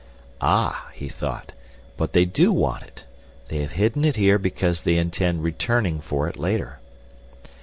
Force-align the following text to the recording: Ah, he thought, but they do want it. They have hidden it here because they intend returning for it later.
Ah, 0.41 0.89
he 0.95 1.07
thought, 1.07 1.53
but 1.95 2.13
they 2.13 2.25
do 2.25 2.51
want 2.51 2.81
it. 2.81 3.05
They 3.49 3.59
have 3.59 3.73
hidden 3.73 4.03
it 4.03 4.15
here 4.15 4.39
because 4.39 4.81
they 4.81 4.97
intend 4.97 5.43
returning 5.43 6.01
for 6.01 6.27
it 6.27 6.37
later. 6.37 6.79